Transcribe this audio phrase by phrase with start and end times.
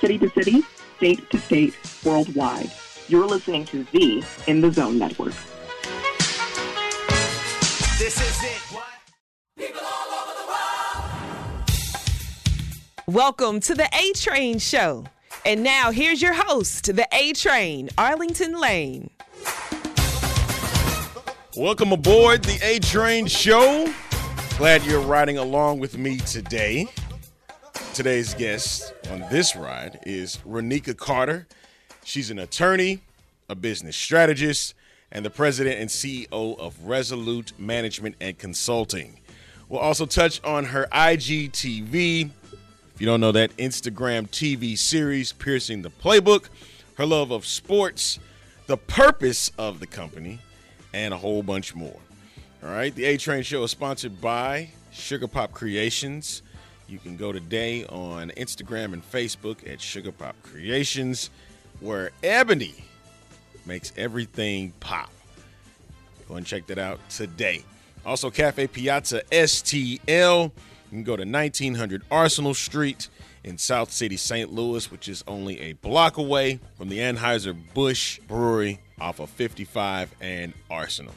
[0.00, 0.62] city to city,
[0.96, 2.70] state to state, worldwide.
[3.08, 5.34] You're listening to the In the Zone Network.
[7.98, 8.60] This is it.
[8.72, 8.84] What?
[9.56, 10.46] People all over the
[11.66, 11.74] world.
[13.08, 15.04] Welcome to the A Train Show.
[15.44, 19.10] And now here's your host, the A Train, Arlington Lane.
[21.56, 23.92] Welcome aboard the A Train Show.
[24.58, 26.88] Glad you're riding along with me today.
[27.98, 31.48] Today's guest on this ride is Ronika Carter.
[32.04, 33.00] She's an attorney,
[33.48, 34.74] a business strategist,
[35.10, 39.18] and the president and CEO of Resolute Management and Consulting.
[39.68, 42.30] We'll also touch on her IGTV.
[42.94, 46.50] If you don't know that Instagram TV series, Piercing the Playbook,
[46.98, 48.20] her love of sports,
[48.68, 50.38] the purpose of the company,
[50.94, 51.98] and a whole bunch more.
[52.62, 56.42] All right, the A Train Show is sponsored by Sugar Pop Kreationz.
[56.88, 61.28] You can go today on Instagram and Facebook at Sugar Pop Kreationz,
[61.80, 62.76] where Ebony
[63.66, 65.10] makes everything pop.
[66.28, 67.62] Go and check that out today.
[68.06, 70.44] Also, Cafe Piazza STL.
[70.44, 70.50] You
[70.90, 73.08] can go to 1900 Arsenal Street
[73.44, 74.50] in South City, St.
[74.50, 80.54] Louis, which is only a block away from the Anheuser-Busch Brewery off of 55 and
[80.70, 81.14] Arsenal.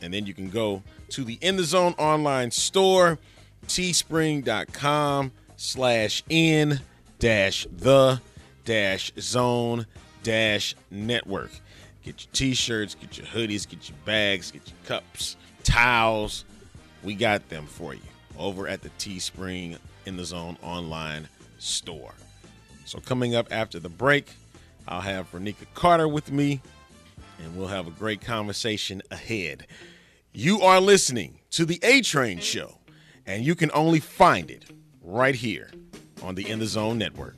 [0.00, 3.18] And then you can go to the In the Zone online store,
[3.66, 6.80] teespring.com slash in
[7.18, 8.20] dash the
[8.64, 9.86] dash zone
[10.22, 11.50] dash network.
[12.02, 16.44] Get your t-shirts, get your hoodies, get your bags, get your cups, towels.
[17.02, 18.00] We got them for you
[18.38, 22.14] over at the Teespring in the Zone online store.
[22.86, 24.30] So coming up after the break,
[24.88, 26.60] I'll have Ronika Carter with me,
[27.38, 29.66] and we'll have a great conversation ahead.
[30.32, 32.78] You are listening to the A Train Show,
[33.26, 34.64] and you can only find it
[35.02, 35.70] right here
[36.22, 37.36] on the In the Zone Network.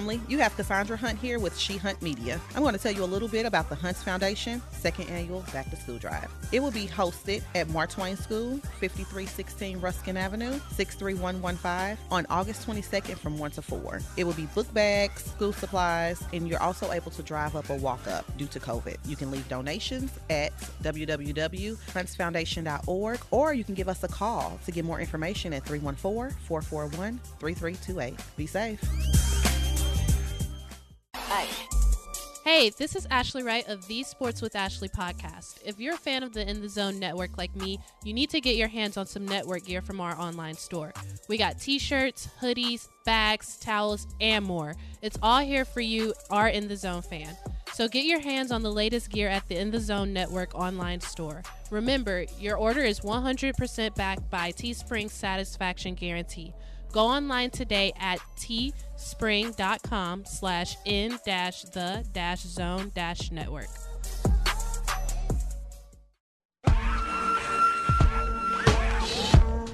[0.00, 2.40] Family, you have Cassandra Hunt here with She Hunt Media.
[2.56, 5.68] I'm going to tell you a little bit about the Hunts Foundation second annual Back
[5.68, 6.30] to School Drive.
[6.52, 13.18] It will be hosted at Mark Twain School, 5316 Ruskin Avenue, 63115 on August 22nd
[13.18, 14.00] from 1 to 4.
[14.16, 17.76] It will be book bags, school supplies, and you're also able to drive up or
[17.76, 18.96] walk up due to COVID.
[19.04, 24.86] You can leave donations at www.huntsfoundation.org or you can give us a call to get
[24.86, 28.18] more information at 314 441 3328.
[28.38, 28.80] Be safe.
[32.52, 35.60] Hey, this is Ashley Wright of the Sports with Ashley podcast.
[35.64, 38.40] If you're a fan of the In the Zone network like me, you need to
[38.40, 40.92] get your hands on some network gear from our online store.
[41.28, 44.74] We got t shirts, hoodies, bags, towels, and more.
[45.00, 47.36] It's all here for you, our In the Zone fan.
[47.72, 51.00] So get your hands on the latest gear at the In the Zone Network online
[51.00, 51.44] store.
[51.70, 56.52] Remember, your order is 100% backed by Teespring's satisfaction guarantee.
[56.92, 63.68] Go online today at teespring.com slash in dash the dash zone dash network.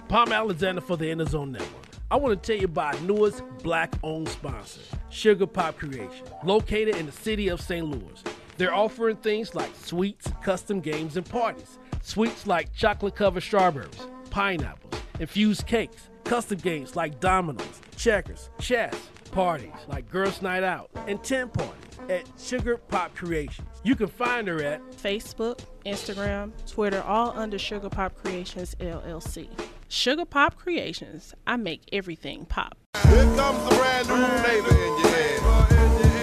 [0.09, 1.71] Palm Alexander for the In Zone Network.
[2.11, 7.07] I want to tell you about newest black owned sponsor, Sugar Pop Kreation, located in
[7.07, 7.85] the city of St.
[7.85, 8.23] Louis.
[8.57, 11.79] They're offering things like sweets, custom games, and parties.
[12.03, 18.95] Sweets like chocolate covered strawberries, pineapples, infused cakes, custom games like dominoes, checkers, chess,
[19.31, 21.73] parties like Girls Night Out, and 10 parties
[22.09, 23.65] at Sugar Pop Kreationz.
[23.85, 29.49] You can find her at Facebook, Instagram, Twitter, all under Sugar Pop Kreationz LLC.
[29.89, 32.77] Sugar Pop Kreationz, I make everything pop.
[33.05, 35.39] Here comes a brand new flavor in your ear.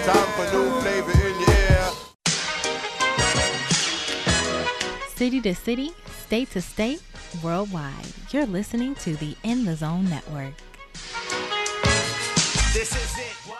[0.03, 1.91] Time for new flavor in your ear.
[5.15, 5.91] City to city,
[6.25, 7.01] state to state,
[7.41, 8.05] worldwide.
[8.31, 10.53] You're listening to the In the Zone Network.
[12.73, 13.33] This is it.
[13.47, 13.59] What?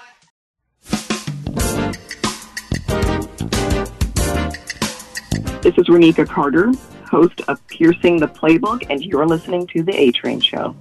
[5.62, 6.72] This is Ronika Carter,
[7.10, 10.76] host of Piercing the Playbook, and you're listening to The A Train Show.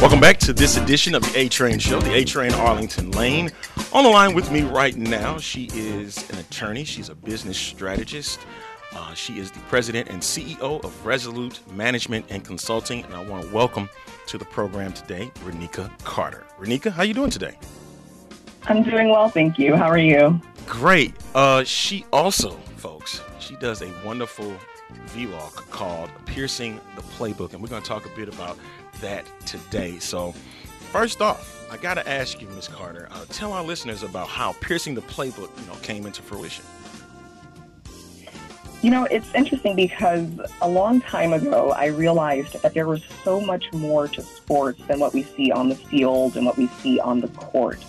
[0.00, 3.50] Welcome back to this edition of the A Train Show, the A Train Arlington Lane.
[3.92, 8.40] On the line with me right now, she is an attorney, she's a business strategist.
[8.94, 13.44] Uh, she is the president and CEO of Resolute Management and Consulting, and I want
[13.48, 13.88] to welcome
[14.28, 16.46] to the program today Ronika Carter.
[16.58, 17.58] Ronika, how you doing today?
[18.66, 19.74] I'm doing well, thank you.
[19.74, 20.40] How are you?
[20.66, 21.12] Great.
[21.34, 24.56] Uh, she also, folks, She does a wonderful
[25.08, 28.56] vlog called Piercing the Playbook, and we're going to talk a bit about
[29.00, 29.98] that today.
[29.98, 30.32] So,
[30.92, 34.52] first off, I got to ask you, Miss Carter, uh, tell our listeners about how
[34.60, 36.64] Piercing the Playbook, you know, came into fruition.
[38.84, 40.28] You know, it's interesting because
[40.60, 45.00] a long time ago, I realized that there was so much more to sports than
[45.00, 47.82] what we see on the field and what we see on the court.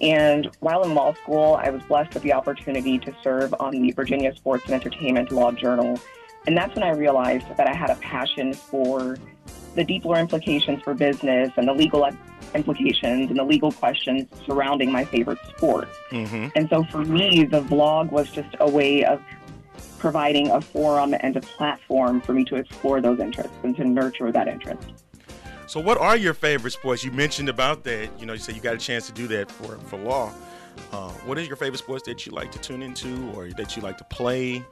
[0.00, 3.92] And while in law school, I was blessed with the opportunity to serve on the
[3.92, 6.00] Virginia Sports and Entertainment Law Journal.
[6.46, 9.18] And that's when I realized that I had a passion for
[9.74, 12.08] the deeper implications for business and the legal
[12.54, 15.90] implications and the legal questions surrounding my favorite sport.
[16.10, 16.48] Mm-hmm.
[16.56, 19.20] And so for me, the vlog was just a way of
[20.02, 24.32] providing a forum and a platform for me to explore those interests and to nurture
[24.32, 24.92] that interest.
[25.68, 27.04] So, what are your favorite sports?
[27.04, 28.10] You mentioned about that.
[28.18, 30.32] You know, you said you got a chance to do that for for law.
[30.90, 33.82] Uh, what is your favorite sports that you like to tune into or that you
[33.82, 34.64] like to play?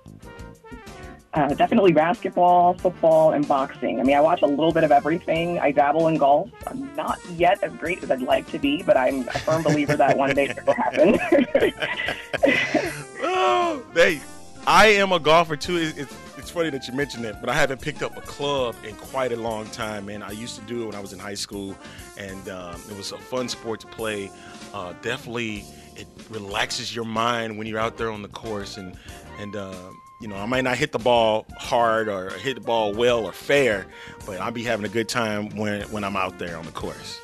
[1.33, 4.01] Uh, definitely basketball, football, and boxing.
[4.01, 5.61] I mean, I watch a little bit of everything.
[5.61, 6.51] I dabble in golf.
[6.67, 9.95] I'm not yet as great as I'd like to be, but I'm a firm believer
[9.95, 11.19] that one day it will happen.
[13.23, 14.21] oh, they.
[14.67, 15.77] I am a golfer too.
[15.77, 18.75] It- It's, it's funny that you mentioned that, but I haven't picked up a club
[18.87, 20.23] in quite a long time, man.
[20.23, 21.77] I used to do it when I was in high school,
[22.17, 24.31] and um, it was a fun sport to play.
[24.73, 25.65] Uh, definitely,
[25.97, 28.97] it relaxes your mind when you're out there on the course, and
[29.39, 29.75] and uh,
[30.23, 33.33] you know, I might not hit the ball hard or hit the ball well or
[33.33, 33.87] fair,
[34.27, 37.21] but I'll be having a good time when when I'm out there on the course.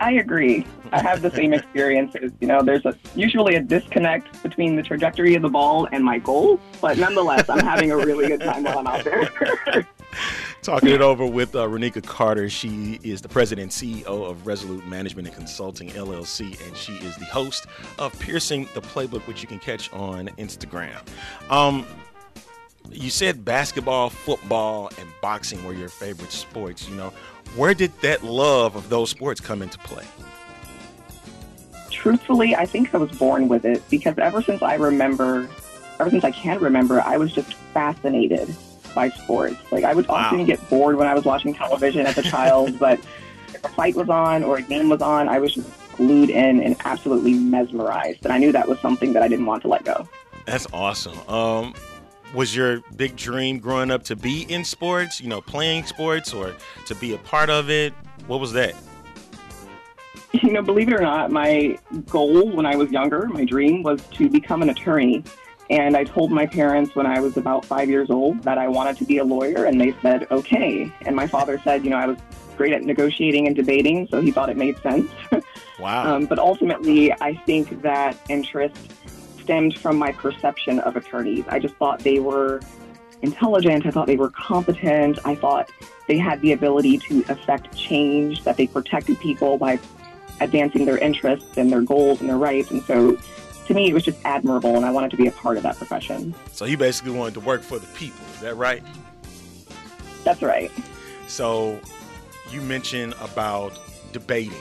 [0.00, 0.66] I agree.
[0.92, 2.32] I have the same experiences.
[2.40, 6.18] You know, there's a, usually a disconnect between the trajectory of the ball and my
[6.18, 9.28] goals, but nonetheless, I'm having a really good time while I'm out there.
[10.62, 12.48] Talking it over with uh, Ronika Carter.
[12.48, 17.16] She is the president and CEO of Resolute Management and Consulting LLC, and she is
[17.16, 17.66] the host
[17.98, 20.98] of Piercing the Playbook, which you can catch on Instagram.
[21.50, 21.86] Um,
[22.90, 26.88] you said basketball, football, and boxing were your favorite sports.
[26.88, 27.12] You know,
[27.56, 30.04] where did that love of those sports come into play?
[31.90, 35.48] Truthfully, I think I was born with it because ever since I remember,
[35.98, 38.54] ever since I can remember, I was just fascinated
[38.94, 39.56] by sports.
[39.72, 43.00] Like I would often get bored when I was watching television as a child, but
[43.48, 46.60] if a fight was on or a game was on, I was just glued in
[46.60, 48.24] and absolutely mesmerized.
[48.24, 50.08] And I knew that was something that I didn't want to let go.
[50.46, 51.18] That's awesome.
[51.28, 51.74] Um,
[52.34, 56.54] was your big dream growing up to be in sports, you know, playing sports or
[56.86, 57.92] to be a part of it?
[58.26, 58.74] What was that?
[60.32, 64.02] You know, believe it or not, my goal when I was younger, my dream was
[64.12, 65.24] to become an attorney.
[65.70, 68.96] And I told my parents when I was about five years old that I wanted
[68.98, 70.92] to be a lawyer, and they said, okay.
[71.02, 72.18] And my father said, you know, I was
[72.56, 75.10] great at negotiating and debating, so he thought it made sense.
[75.78, 76.16] Wow.
[76.16, 78.76] Um, but ultimately, I think that interest
[79.48, 81.42] stemmed from my perception of attorneys.
[81.48, 82.60] I just thought they were
[83.22, 83.86] intelligent.
[83.86, 85.18] I thought they were competent.
[85.24, 85.70] I thought
[86.06, 89.78] they had the ability to affect change, that they protected people by
[90.42, 92.70] advancing their interests and their goals and their rights.
[92.70, 93.16] And so
[93.68, 95.78] to me, it was just admirable, and I wanted to be a part of that
[95.78, 96.34] profession.
[96.52, 98.26] So you basically wanted to work for the people.
[98.34, 98.82] Is that right?
[100.24, 100.70] That's right.
[101.26, 101.80] So
[102.50, 103.78] you mentioned about
[104.12, 104.52] debating,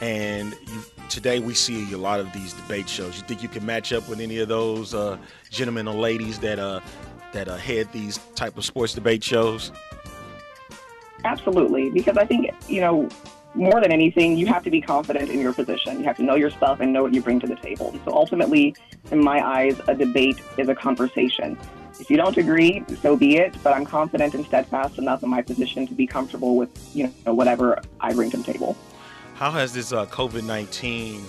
[0.00, 3.16] and you, today we see a lot of these debate shows.
[3.16, 5.18] You think you can match up with any of those uh,
[5.50, 6.80] gentlemen or ladies that uh,
[7.32, 9.72] that uh, head these type of sports debate shows?
[11.24, 13.08] Absolutely, because I think, you know,
[13.54, 15.98] more than anything, you have to be confident in your position.
[15.98, 17.94] You have to know your stuff and know what you bring to the table.
[18.04, 18.74] So ultimately,
[19.10, 21.58] in my eyes, a debate is a conversation.
[22.00, 25.42] If you don't agree, so be it, but I'm confident and steadfast enough in my
[25.42, 28.76] position to be comfortable with, you know, whatever I bring to the table.
[29.34, 31.24] How has this uh, COVID nineteen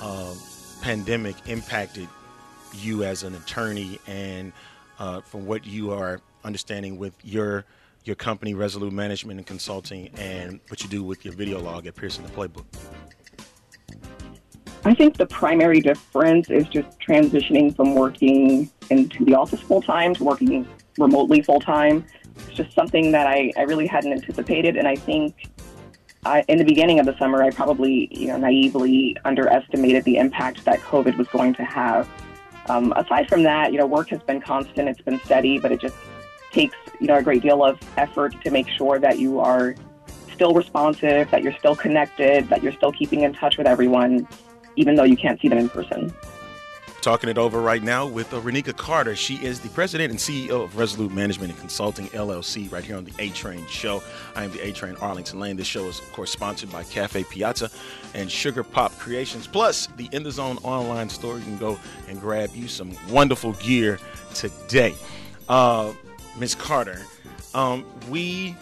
[0.00, 0.36] um,
[0.80, 2.08] pandemic impacted
[2.72, 4.52] you as an attorney, and
[5.00, 7.64] uh, from what you are understanding with your
[8.04, 11.96] your company, Resolute Management and Consulting, and what you do with your video log at
[11.96, 12.64] Piercing the Playbook?
[14.84, 20.14] I think the primary difference is just transitioning from working into the office full time
[20.14, 22.04] to working remotely full time.
[22.36, 25.51] It's just something that I, I really hadn't anticipated, and I think
[26.24, 30.64] I, in the beginning of the summer, I probably you know naively underestimated the impact
[30.64, 32.08] that COVID was going to have.
[32.68, 35.80] Um, aside from that, you know, work has been constant; it's been steady, but it
[35.80, 35.96] just
[36.52, 39.74] takes you know a great deal of effort to make sure that you are
[40.32, 44.26] still responsive, that you're still connected, that you're still keeping in touch with everyone,
[44.76, 46.12] even though you can't see them in person.
[47.02, 49.16] Talking it over right now with uh, Ronika Carter.
[49.16, 53.04] She is the president and CEO of Resolute Management and Consulting LLC, right here on
[53.04, 54.00] the A Train Show.
[54.36, 55.56] I am the A Train Arlington Lane.
[55.56, 57.70] This show is, of course, sponsored by Cafe Piazza
[58.14, 61.38] and Sugar Pop Kreationz, plus the In the Zone online store.
[61.38, 63.98] You can go and grab you some wonderful gear
[64.32, 64.94] today.
[65.48, 65.94] Uh,
[66.38, 66.54] Ms.
[66.54, 67.02] Carter,
[67.52, 68.54] um, we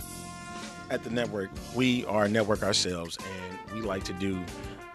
[0.88, 4.42] at the network, we are a network ourselves, and we like to do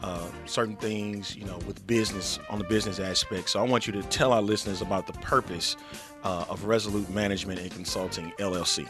[0.02, 3.50] uh, certain things, you know, with business on the business aspect.
[3.50, 5.78] So I want you to tell our listeners about the purpose
[6.24, 8.88] uh, of Resolute Management and Consulting LLC.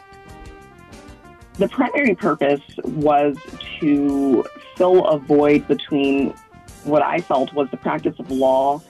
[1.53, 3.37] The primary purpose was
[3.79, 4.45] to
[4.75, 6.33] fill a void between
[6.83, 8.81] what I felt was the practice of law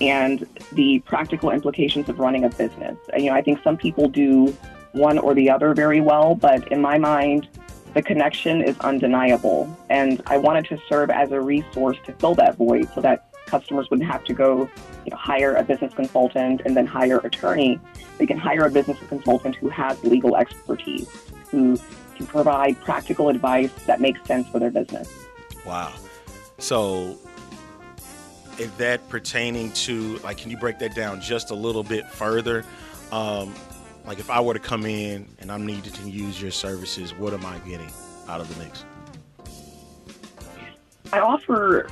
[0.00, 2.96] and the practical implications of running a business.
[3.16, 4.56] You know, I think some people do
[4.92, 7.48] one or the other very well, but in my mind,
[7.94, 9.74] the connection is undeniable.
[9.90, 13.90] And I wanted to serve as a resource to fill that void so that customers
[13.90, 14.70] wouldn't have to go
[15.04, 17.78] you know, hire a business consultant and then hire an attorney.
[18.18, 21.08] They can hire a business consultant who has legal expertise,
[21.50, 21.78] who
[22.16, 25.12] can provide practical advice that makes sense for their business.
[25.66, 25.92] Wow.
[26.58, 27.18] So
[28.58, 32.64] is that pertaining to like can you break that down just a little bit further?
[33.10, 33.54] Um,
[34.06, 37.32] like if I were to come in and I'm needed to use your services, what
[37.32, 37.90] am I getting
[38.28, 38.84] out of the mix?
[41.12, 41.88] I offer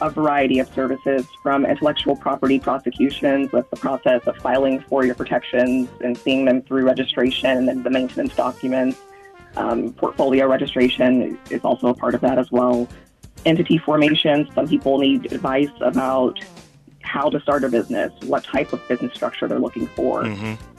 [0.00, 5.14] a variety of services from intellectual property prosecutions with the process of filing for your
[5.14, 8.98] protections and seeing them through registration and the maintenance documents.
[9.56, 12.86] Um, portfolio registration is also a part of that as well.
[13.44, 16.38] Entity formation, some people need advice about
[17.08, 20.24] how to start a business, what type of business structure they're looking for.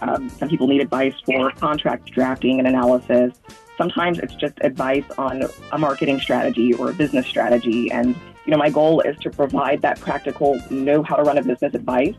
[0.01, 3.33] Um, some people need advice for contract drafting and analysis.
[3.77, 7.91] Sometimes it's just advice on a marketing strategy or a business strategy.
[7.91, 11.43] And, you know, my goal is to provide that practical know how to run a
[11.43, 12.15] business advice,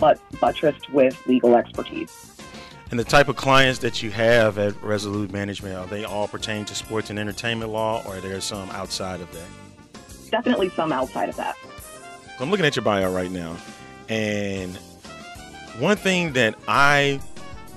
[0.00, 2.30] but buttressed with legal expertise.
[2.90, 6.64] And the type of clients that you have at Resolute Management, are they all pertain
[6.64, 10.30] to sports and entertainment law or are there some outside of that?
[10.30, 11.56] Definitely some outside of that.
[12.40, 13.56] I'm looking at your bio right now,
[14.08, 14.76] and
[15.78, 17.20] one thing that I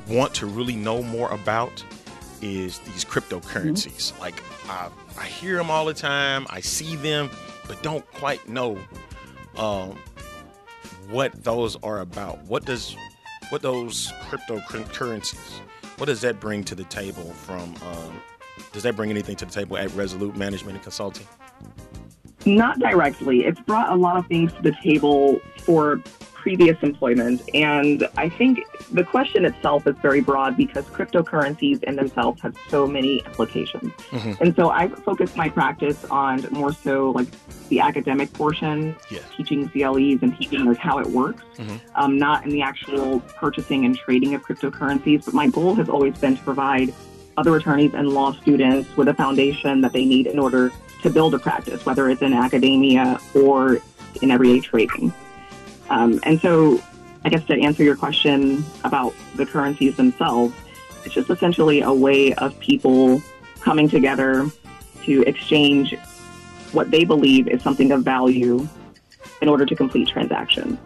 [0.08, 1.84] want to really know more about
[2.42, 4.18] is these cryptocurrencies.
[4.20, 7.30] Like I, I hear them all the time, I see them,
[7.68, 8.78] but don't quite know
[9.58, 9.98] um,
[11.10, 12.42] what those are about.
[12.44, 12.96] What does
[13.50, 15.60] what those cryptocurrencies?
[15.98, 17.32] What does that bring to the table?
[17.32, 18.22] From um,
[18.72, 21.28] does that bring anything to the table at Resolute Management and Consulting?
[22.46, 23.46] Not directly.
[23.46, 26.02] It's brought a lot of things to the table for
[26.34, 27.42] previous employment.
[27.54, 28.60] And I think
[28.92, 33.94] the question itself is very broad because cryptocurrencies in themselves have so many implications.
[34.42, 37.28] And so I've focused my practice on more so like
[37.70, 39.20] the academic portion, Yeah.
[39.38, 41.44] teaching CLEs and teaching like how it works,
[41.96, 45.24] um, not in the actual purchasing and trading of cryptocurrencies.
[45.24, 46.94] But my goal has always been to provide
[47.38, 50.72] other attorneys and law students with a foundation that they need in order
[51.04, 53.80] to build a practice, whether it's in academia or
[54.22, 55.14] in everyday trading.
[55.90, 56.82] Um, and so,
[57.26, 60.54] I guess to answer your question about the currencies themselves,
[61.06, 63.22] it's just essentially a way of people
[63.60, 64.50] coming together
[65.04, 65.96] to exchange
[66.72, 68.68] what they believe is something of value
[69.42, 70.78] in order to complete transactions.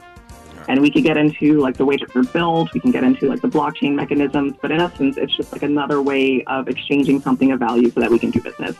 [0.67, 3.29] And we could get into like the way that they're built, we can get into
[3.29, 7.51] like the blockchain mechanisms, but in essence, it's just like another way of exchanging something
[7.51, 8.75] of value so that we can do business.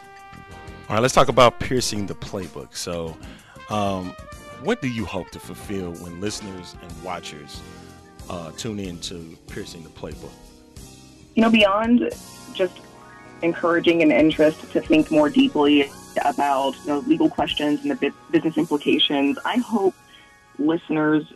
[0.90, 2.76] All right, let's talk about piercing the playbook.
[2.76, 3.18] So,
[3.70, 4.16] um,
[4.64, 7.62] what do you hope to fulfill when listeners and watchers
[8.30, 10.32] uh, tune in to piercing the playbook?
[11.38, 12.12] you know, beyond
[12.54, 12.80] just
[13.44, 15.90] encouraging an interest to think more deeply
[16.26, 19.94] about you know, legal questions and the business implications, I hope
[20.58, 21.32] listeners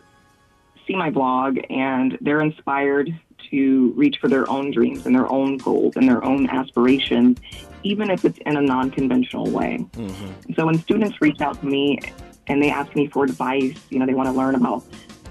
[0.84, 3.16] see my blog and they're inspired
[3.50, 7.38] to reach for their own dreams and their own goals and their own aspirations,
[7.82, 9.84] even if it's in a non conventional way.
[9.92, 10.52] Mm-hmm.
[10.54, 11.98] So when students reach out to me
[12.46, 14.84] and they ask me for advice, you know, they want to learn about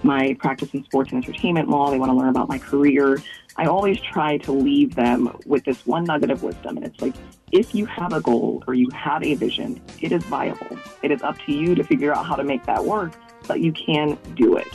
[0.03, 3.21] my practice in sports and entertainment law, they want to learn about my career.
[3.57, 6.77] I always try to leave them with this one nugget of wisdom.
[6.77, 7.13] And it's like,
[7.51, 10.77] if you have a goal or you have a vision, it is viable.
[11.03, 13.13] It is up to you to figure out how to make that work,
[13.47, 14.67] but you can do it.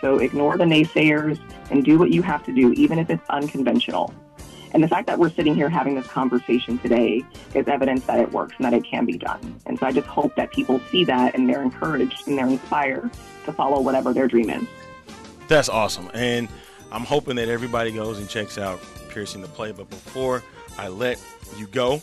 [0.00, 4.12] So ignore the naysayers and do what you have to do, even if it's unconventional.
[4.74, 8.32] And the fact that we're sitting here having this conversation today is evidence that it
[8.32, 9.60] works and that it can be done.
[9.66, 13.08] And so I just hope that people see that and they're encouraged and they're inspired
[13.44, 14.66] to follow whatever their dream is.
[15.46, 16.10] That's awesome.
[16.12, 16.48] And
[16.90, 19.70] I'm hoping that everybody goes and checks out Piercing the Play.
[19.70, 20.42] But before
[20.76, 21.22] I let
[21.56, 22.02] you go,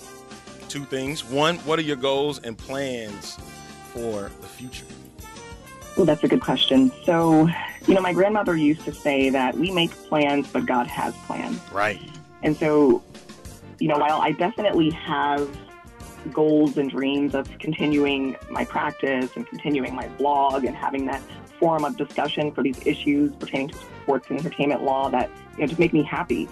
[0.69, 1.25] two things.
[1.25, 3.37] One, what are your goals and plans
[3.91, 4.85] for the future?
[5.97, 6.89] Well, that's a good question.
[7.03, 7.49] So,
[7.85, 11.59] you know, my grandmother used to say that we make plans, but God has plans.
[11.73, 12.01] Right.
[12.43, 13.03] And so,
[13.79, 15.49] you know, while I definitely have
[16.31, 21.21] goals and dreams of continuing my practice and continuing my blog and having that
[21.59, 25.67] forum of discussion for these issues pertaining to sports and entertainment law that you know
[25.67, 26.47] just make me happy.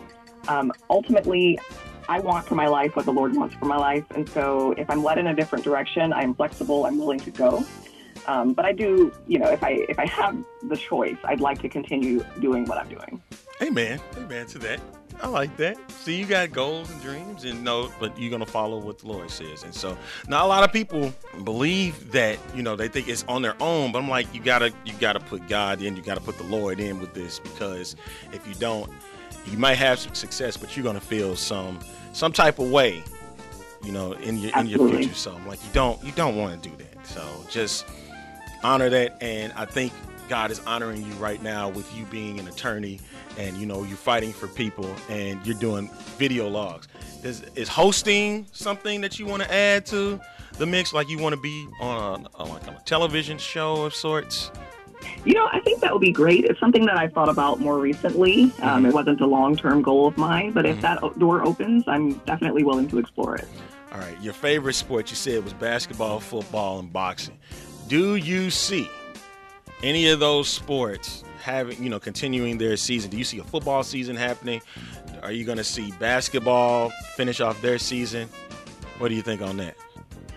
[0.48, 1.60] Um, ultimately,
[2.08, 4.90] I want for my life what the Lord wants for my life, and so if
[4.90, 6.86] I'm led in a different direction, I'm flexible.
[6.86, 7.66] I'm willing to go.
[8.28, 11.62] Um, but I do, you know, if I if I have the choice, I'd like
[11.62, 13.22] to continue doing what I'm doing.
[13.62, 14.00] Amen.
[14.18, 14.80] Amen to that.
[15.22, 15.78] I like that.
[15.92, 19.30] See, you got goals and dreams, and no, but you're gonna follow what the Lord
[19.30, 19.64] says.
[19.64, 19.98] And so,
[20.28, 23.92] now a lot of people believe that you know they think it's on their own,
[23.92, 26.80] but I'm like, you gotta you gotta put God in, you gotta put the Lord
[26.80, 27.96] in with this because
[28.32, 28.90] if you don't,
[29.46, 31.80] you might have some success, but you're gonna feel some
[32.14, 33.04] some type of way,
[33.84, 35.14] you know, in your in your future.
[35.14, 37.06] So I'm like, you don't you don't want to do that.
[37.06, 37.86] So just
[38.64, 39.94] honor that and i think
[40.30, 43.00] god is honoring you right now with you being an attorney
[43.38, 46.88] and you know you're fighting for people and you're doing video logs
[47.22, 50.20] Does, is hosting something that you want to add to
[50.58, 53.94] the mix like you want to be on a, on like a television show of
[53.94, 54.52] sorts
[55.24, 56.44] You know, I think that would be great.
[56.44, 58.52] It's something that I've thought about more recently.
[58.62, 62.16] Um, it wasn't a long term goal of mine, but if that door opens, I'm
[62.26, 63.48] definitely willing to explore it.
[63.94, 67.38] all right your favorite sport you said was basketball football and boxing
[67.88, 68.90] do you see
[69.84, 73.84] any of those sports having you know continuing their season do you see a football
[73.84, 74.62] season happening
[75.24, 78.28] are you going to see basketball finish off their season
[78.98, 79.76] what do you think on that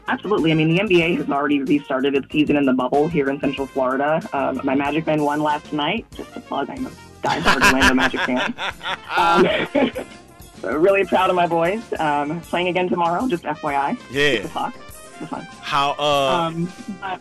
[0.08, 0.50] Absolutely.
[0.50, 3.66] I mean, the NBA has already restarted its season in the bubble here in Central
[3.66, 4.20] Florida.
[4.32, 6.04] Um, my Magic men won last night.
[6.14, 6.68] Just a plug.
[6.70, 6.90] I'm a
[7.22, 8.54] diehard Orlando Magic fan.
[9.16, 10.04] Um,
[10.61, 11.82] so really proud of my boys.
[11.99, 13.96] Um, playing again tomorrow, just FYI.
[14.11, 14.32] Yeah.
[14.38, 14.75] Six o'clock.
[15.20, 15.42] It's fun.
[15.61, 17.20] how uh Um, but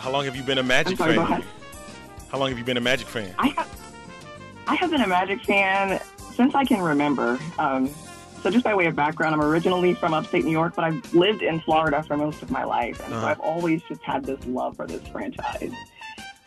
[0.00, 1.44] how long have you been a magic sorry, fan
[2.32, 3.68] how long have you been a magic fan I have,
[4.66, 6.00] I have been a Magic fan
[6.34, 7.38] since I can remember.
[7.58, 7.90] Um,
[8.42, 11.42] so just by way of background, I'm originally from upstate New York, but I've lived
[11.42, 13.26] in Florida for most of my life, and so Uh-huh.
[13.26, 15.72] I've always just had this love for this franchise.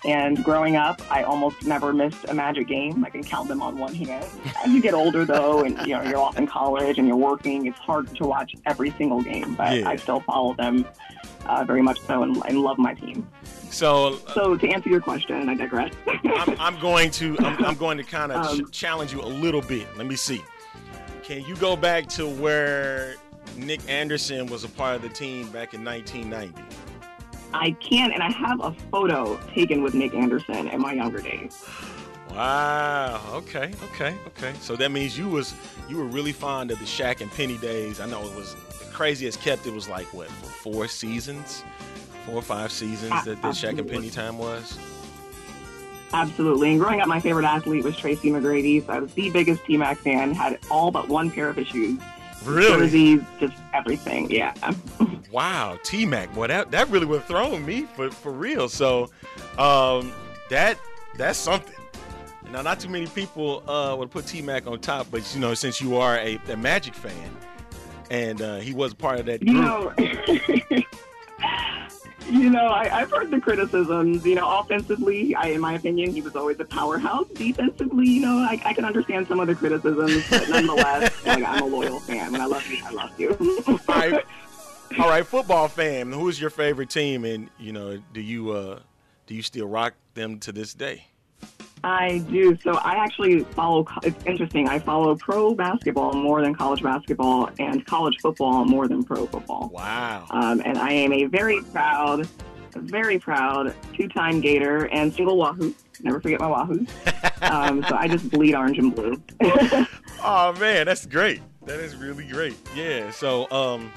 [0.06, 3.04] And growing up, I almost never missed a Magic game.
[3.06, 4.26] I can count them on one hand.
[4.66, 7.66] As you get older, though, and you know you're off in college and you're working,
[7.68, 9.54] it's hard to watch every single game.
[9.56, 9.90] But Yeah.
[9.90, 10.86] I still follow them
[11.46, 13.28] uh, very much so, and, and love my team.
[13.70, 15.94] so So to answer your question, I digress.
[16.08, 19.26] I'm, I'm going to I'm, I'm going to kind of Um, ch- challenge you a
[19.28, 19.88] little bit.
[19.98, 20.44] Let me see.
[21.24, 23.16] Can you go back to where
[23.58, 26.62] Nick Anderson was a part of the team back in 1990?
[27.54, 31.64] I can, and I have a photo taken with Nick Anderson in my younger days.
[32.32, 33.22] Wow.
[33.32, 33.72] Okay.
[33.92, 34.16] Okay.
[34.28, 34.54] Okay.
[34.60, 35.54] So that means you was
[35.88, 38.00] you were really fond of the Shaq and Penny days.
[38.00, 38.56] I know it was
[38.94, 39.66] the as kept.
[39.66, 41.64] It was like what for four seasons,
[42.26, 44.78] four or five seasons that the Shaq and Penny time was.
[46.14, 46.72] Absolutely.
[46.72, 48.86] And growing up, my favorite athlete was Tracy McGrady.
[48.86, 50.34] So I was the biggest T-Mac fan.
[50.34, 52.00] Had all but one pair of his shoes.
[52.46, 52.78] Really?
[52.78, 54.30] Jerseys, just everything.
[54.30, 54.54] Yeah.
[55.32, 58.70] Wow, T Mac, boy, that that really would have thrown me for for real.
[58.70, 59.10] So,
[59.58, 60.14] um,
[60.52, 60.78] that
[61.18, 61.74] that's something.
[62.52, 65.56] Now, not too many people uh, would put T Mac on top, but you know,
[65.56, 67.36] since you are a, a Magic fan,
[68.14, 69.56] and uh, he was part of that group.
[69.56, 69.94] You know,
[72.30, 74.24] you know, I, I've heard the criticisms.
[74.24, 77.28] You know, offensively, I, in my opinion, he was always a powerhouse.
[77.30, 81.64] Defensively, you know, I, I can understand some of the criticisms, but nonetheless, like, I'm
[81.64, 82.32] a loyal fan.
[82.32, 83.36] When I love you, I love you.
[83.68, 84.24] all right,
[85.00, 88.80] all right, football fan, who is your favorite team, and you know, do you uh,
[89.26, 91.08] do you still rock them to this day?
[91.84, 92.58] I do.
[92.64, 93.86] So I actually follow.
[94.04, 94.70] It's interesting.
[94.70, 99.70] I follow pro basketball more than college basketball, and college football more than pro football.
[99.74, 100.26] Wow.
[100.30, 102.28] Um, and I am a very proud,
[102.74, 105.74] very proud two-time Gator and single Wahoo.
[106.02, 106.86] Never forget my Wahoo.
[107.42, 109.22] um, so I just bleed orange and blue.
[110.26, 111.42] Oh man, that's great.
[111.66, 112.56] That is really great.
[112.74, 113.12] Yeah.
[113.12, 113.92] So, um,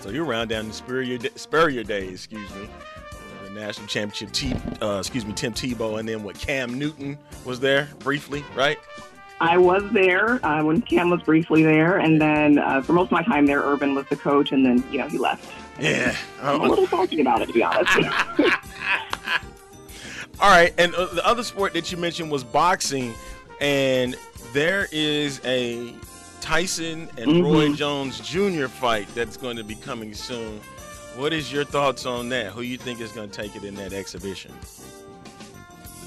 [0.00, 2.68] so you're around down in the Spurrier, Spurrier days, excuse me,
[3.54, 4.32] national championship.
[4.32, 6.38] T, uh, excuse me, Tim Tebow, and then what?
[6.38, 8.78] Cam Newton was there briefly, right?
[9.40, 13.12] I was there uh, when Cam was briefly there, and then uh, for most of
[13.12, 15.50] my time there, Urban was the coach, and then you know he left.
[15.80, 16.14] Yeah.
[16.40, 17.92] I'm a little salty about it, to be honest.
[20.40, 23.14] All right, and uh, the other sport that you mentioned was boxing,
[23.60, 24.16] and
[24.52, 25.94] there is a
[26.40, 27.76] Tyson and Roy Mhm.
[27.76, 28.66] Jones Jr.
[28.66, 30.60] fight that's going to be coming soon.
[31.16, 32.52] What is your thoughts on that?
[32.52, 34.52] Who you think is going to take it in that exhibition?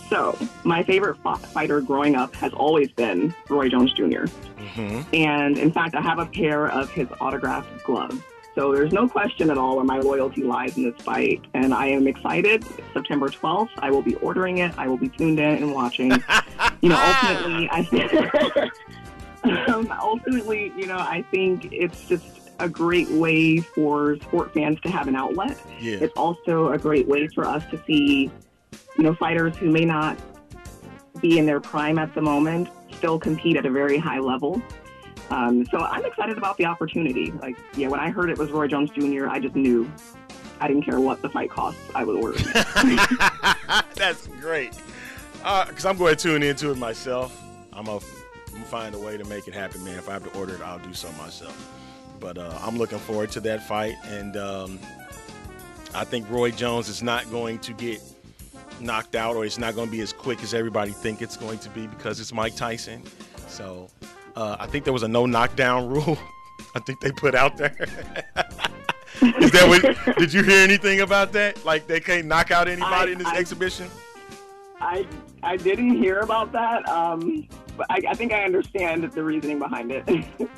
[0.10, 4.26] So, my favorite fighter growing up has always been Roy Jones Jr.
[4.58, 8.22] hmm And in fact, I have a pair of his autographed gloves.
[8.56, 11.46] So there's no question at all where my loyalty lies in this fight.
[11.54, 12.66] And I am excited.
[12.92, 14.74] September 12th, I will be ordering it.
[14.80, 16.10] I will be tuned in and watching.
[16.82, 18.70] you know, ultimately, I
[19.68, 24.90] um, ultimately, you know, I think it's just a great way for sport fans to
[24.90, 25.60] have an outlet.
[25.80, 25.98] Yeah.
[26.02, 28.32] It's also a great way for us to see,
[28.98, 30.18] you know, fighters who may not
[31.22, 34.62] be in their prime at the moment still compete at a very high level.
[35.30, 37.32] Um, so I'm excited about the opportunity.
[37.32, 39.90] Like, yeah, when I heard it was Roy Jones Jr., I just knew.
[40.60, 41.80] I didn't care what the fight costs.
[41.94, 43.86] I would order it.
[43.96, 44.74] That's great.
[45.34, 47.40] Because I'm going to tune into it myself.
[47.72, 48.06] I'm going to
[48.66, 50.00] find a way to make it happen, man.
[50.00, 51.77] If I have to order it, I'll do so myself.
[52.20, 53.96] But uh, I'm looking forward to that fight.
[54.06, 54.80] And um,
[55.94, 58.02] I think Roy Jones is not going to get
[58.80, 61.60] knocked out or it's not going to be as quick as everybody think it's going
[61.60, 63.02] to be because it's Mike Tyson.
[63.48, 63.90] So
[64.36, 66.18] uh, I think there was a no knockdown rule.
[66.76, 67.76] I think they put out there.
[69.22, 70.18] Is that what?
[70.18, 71.64] did you hear anything about that?
[71.66, 73.90] Like they can't knock out anybody I- in this I- exhibition?
[74.80, 75.08] I
[75.42, 79.92] I didn't hear about that, um, but I, I think I understand the reasoning behind
[79.92, 80.04] it.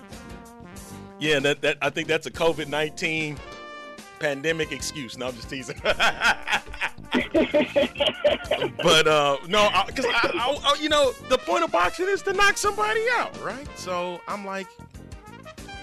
[1.19, 3.37] Yeah, that, that I think that's a COVID nineteen
[4.19, 5.17] pandemic excuse.
[5.17, 5.79] No, I'm just teasing.
[5.83, 5.97] but
[9.07, 12.57] uh, no, because I, I, I, you know, the point of boxing is to knock
[12.57, 13.67] somebody out, right?
[13.75, 14.67] So I'm like,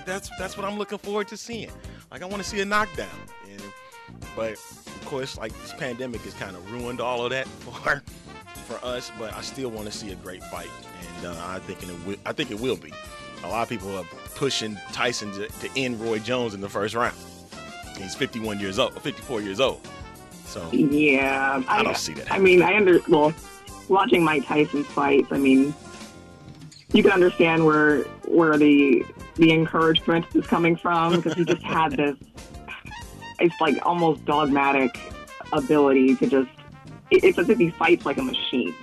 [0.04, 1.70] that's that's what I'm looking forward to seeing.
[2.10, 3.08] Like I want to see a knockdown,
[3.50, 3.62] and,
[4.34, 8.02] but of course, like this pandemic has kind of ruined all of that for
[8.66, 9.10] for us.
[9.18, 10.70] But I still want to see a great fight,
[11.16, 12.92] and uh, I think it will, I think it will be.
[13.44, 16.94] A lot of people are pushing Tyson to, to end Roy Jones in the first
[16.94, 17.16] round.
[17.98, 19.86] He's 51 years old, 54 years old.
[20.44, 23.32] So yeah, I don't see that I mean, I under well,
[23.88, 25.28] watching Mike Tyson's fights.
[25.30, 25.74] I mean,
[26.92, 29.04] you can understand where where the
[29.36, 32.16] the encouragement is coming from because he just had this.
[33.38, 34.98] It's like almost dogmatic
[35.52, 36.50] ability to just.
[37.10, 38.74] it- It's as if he fights like a machine.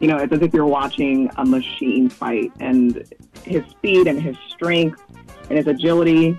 [0.00, 3.02] You know, it's as if you're watching a machine fight, and
[3.44, 5.00] his speed and his strength
[5.48, 6.38] and his agility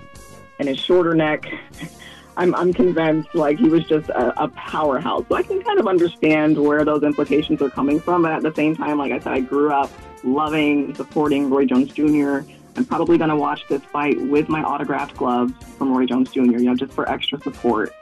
[0.58, 1.46] and his shorter neck.
[2.36, 5.24] I'm, I'm convinced like he was just a, a powerhouse.
[5.28, 8.22] So I can kind of understand where those implications are coming from.
[8.22, 9.90] But at the same time, like I said, I grew up
[10.22, 12.40] loving, supporting Roy Jones Jr.
[12.76, 16.42] I'm probably going to watch this fight with my autographed gloves from Roy Jones Jr.,
[16.42, 17.92] you know, just for extra support.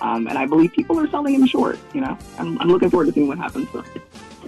[0.00, 2.18] Um, and I believe people are selling him short, you know.
[2.38, 3.68] I'm, I'm looking forward to seeing what happens.
[3.70, 3.84] So.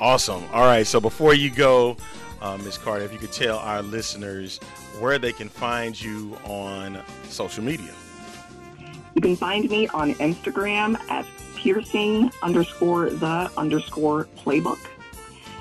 [0.00, 0.42] Awesome.
[0.52, 0.86] All right.
[0.86, 1.96] So before you go,
[2.40, 2.78] uh, Ms.
[2.78, 4.58] Carter, if you could tell our listeners
[4.98, 7.92] where they can find you on social media.
[9.14, 14.78] You can find me on Instagram at piercing underscore the underscore playbook.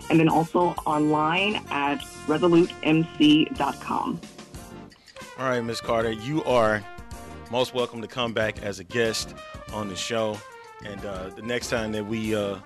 [0.09, 4.21] And then also online at resolutemc.com.
[5.39, 5.81] All right, Ms.
[5.81, 6.83] Carter, you are
[7.51, 9.35] most welcome to come back as a guest
[9.73, 10.37] on the show.
[10.85, 12.57] And uh, the next time that we uh,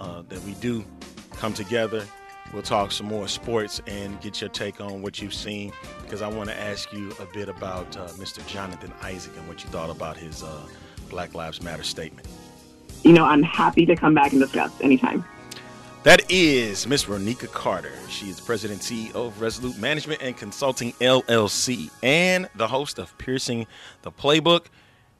[0.00, 0.84] uh, that we do
[1.32, 2.04] come together,
[2.52, 5.72] we'll talk some more sports and get your take on what you've seen.
[6.02, 8.46] Because I want to ask you a bit about uh, Mr.
[8.46, 10.66] Jonathan Isaac and what you thought about his uh,
[11.08, 12.26] Black Lives Matter statement.
[13.04, 15.24] You know, I'm happy to come back and discuss anytime.
[16.04, 17.92] That is Miss Ronika Carter.
[18.08, 23.16] She is president and CEO of Resolute Management and Consulting LLC and the host of
[23.18, 23.66] Piercing
[24.02, 24.66] the Playbook.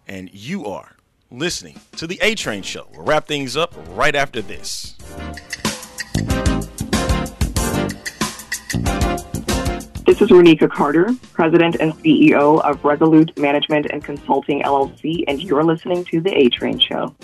[0.07, 0.97] And you are
[1.31, 2.89] listening to the A Train Show.
[2.93, 4.95] We'll wrap things up right after this.
[10.09, 15.63] This is Ronika Carter, President and CEO of Resolute Management and Consulting LLC, and you're
[15.63, 17.15] listening to The A Train Show.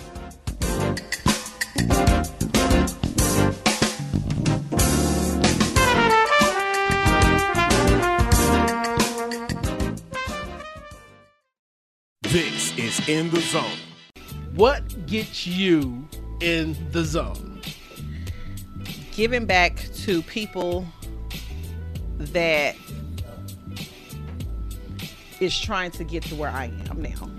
[12.21, 13.79] This is In the Zone.
[14.53, 16.07] What gets you
[16.39, 17.55] in the zone?
[19.15, 20.85] giving back to people
[22.33, 22.75] that
[25.39, 27.29] is trying to get to where I am now.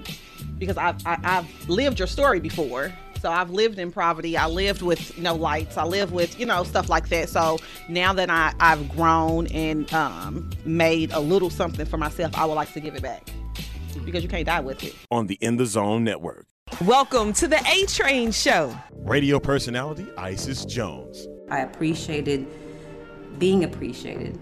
[0.58, 2.92] Because I've, I, I've lived your story before.
[3.20, 4.36] So I've lived in poverty.
[4.36, 5.76] I lived with no lights.
[5.76, 7.28] I lived with, you know, stuff like that.
[7.28, 12.44] So now that I, I've grown and um, made a little something for myself, I
[12.44, 13.28] would like to give it back.
[14.04, 14.94] Because you can't die with it.
[15.10, 16.46] On the In the Zone Network.
[16.84, 18.76] Welcome to the A Train Show.
[18.92, 21.26] Radio personality Isis Jones.
[21.50, 22.46] I appreciated
[23.38, 24.38] being appreciated.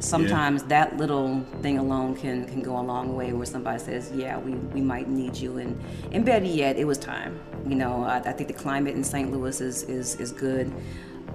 [0.00, 4.38] Sometimes that little thing alone can, can go a long way where somebody says, yeah,
[4.38, 5.58] we, we might need you.
[5.58, 5.80] And,
[6.12, 7.40] and better yet, it was time.
[7.66, 9.32] You know, I, I think the climate in St.
[9.32, 10.72] Louis is, is, is good.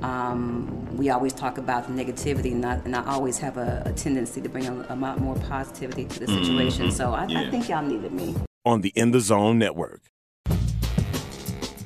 [0.01, 3.91] Um, we always talk about the negativity, and I, and I always have a, a
[3.93, 6.87] tendency to bring a, a lot more positivity to the situation.
[6.87, 6.91] Mhm.
[6.93, 8.35] So I, I think y'all needed me.
[8.65, 10.01] On the In the Zone Network.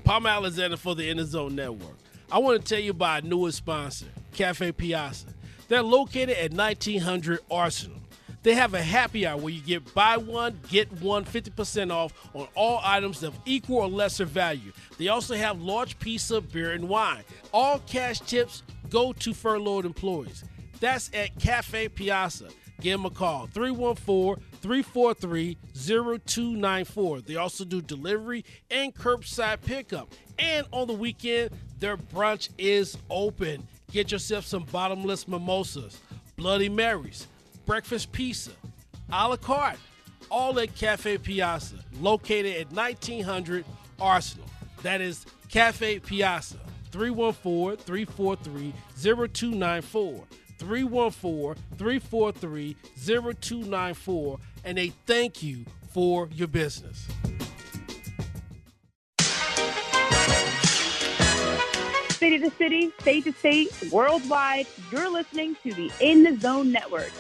[0.04, 1.96] Palm Alexander for the In the Zone Network.
[2.32, 5.28] I want to tell you about our newest sponsor, Cafe Piazza.
[5.68, 7.98] They're located at 1900 Arsenal.
[8.44, 12.48] They have a happy hour where you get buy one, get one 50% off on
[12.56, 14.72] all items of equal or lesser value.
[14.98, 17.24] They also have large pizza, beer, and wine.
[17.52, 20.46] All cash tips go to furloughed employees.
[20.80, 22.48] That's at Cafe Piazza.
[22.80, 27.22] Give them a call 314 343 0294.
[27.22, 30.14] They also do delivery and curbside pickup.
[30.40, 31.50] And on the weekend,
[31.80, 33.68] their brunch is open.
[33.92, 36.00] Get yourself some bottomless mimosas,
[36.36, 37.28] Bloody Marys,
[37.66, 38.52] breakfast pizza,
[39.12, 39.80] a la carte,
[40.30, 43.64] all at Cafe Piazza, located at 1900
[44.00, 44.46] Arsenal.
[44.84, 46.60] That is Cafe Piazza,
[46.92, 50.24] 314 343 0294.
[50.60, 54.40] 314 343 0294.
[54.66, 57.08] And they thank you for your business.
[62.38, 67.12] City to city, state to state, worldwide, you're listening to the In the Zone Network.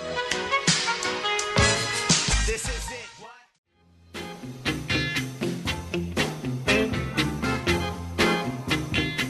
[2.45, 3.10] This is it.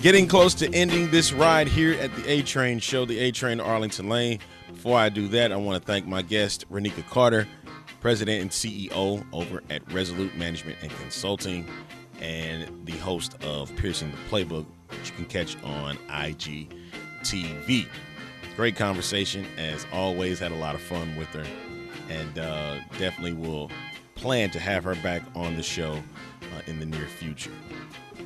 [0.02, 3.62] Getting close to ending this ride here at the A Train Show, the A Train
[3.62, 4.40] Arlington Lane.
[4.70, 7.48] Before I do that, I want to thank my guest, Ronika Carter,
[8.02, 11.66] President and CEO over at Resolute Management and Consulting,
[12.22, 17.88] and the host of Piercing the Playbook, which you can catch on IGTV.
[18.56, 20.40] Great conversation, as always.
[20.40, 21.46] Had a lot of fun with her,
[22.10, 23.70] and uh, definitely will
[24.16, 25.94] plan to have her back on the show
[26.42, 27.52] uh, in the near future.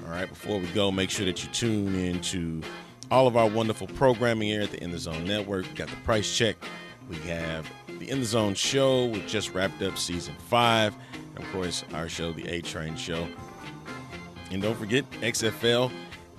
[0.05, 2.61] All right, before we go, make sure that you tune in to
[3.11, 5.67] all of our wonderful programming here at the In the Zone Network.
[5.67, 6.55] We got the price check.
[7.09, 9.07] We have the In the Zone show.
[9.07, 10.95] We just wrapped up season five.
[11.35, 13.27] And of course, our show, the A Train Show.
[14.51, 15.91] And don't forget, XFL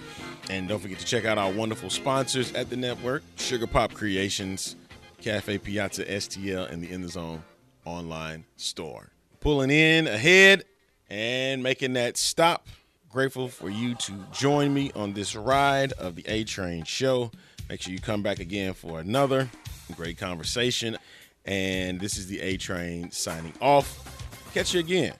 [0.49, 4.75] And don't forget to check out our wonderful sponsors at the network Sugar Pop Kreationz,
[5.21, 7.43] Cafe Piazza STL, and the In the Zone
[7.85, 9.09] online store.
[9.39, 10.63] Pulling in ahead
[11.09, 12.67] and making that stop.
[13.09, 17.31] Grateful for you to join me on this ride of the A Train show.
[17.69, 19.49] Make sure you come back again for another
[19.95, 20.97] great conversation.
[21.45, 24.09] And this is the A Train signing off.
[24.53, 25.13] Catch you again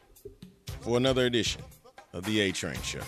[0.81, 1.61] for another edition
[2.13, 3.01] of the A Train show.